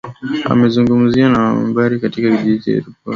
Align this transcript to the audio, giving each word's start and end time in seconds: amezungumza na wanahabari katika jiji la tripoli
amezungumza 0.49 1.23
na 1.29 1.39
wanahabari 1.43 1.99
katika 1.99 2.29
jiji 2.43 2.71
la 2.75 2.81
tripoli 2.81 2.97